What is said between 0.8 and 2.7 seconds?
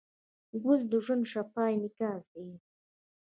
د ژوند شفاف انعکاس دی.